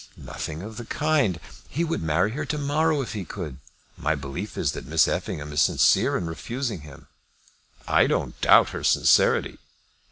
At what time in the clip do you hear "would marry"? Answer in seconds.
1.83-2.31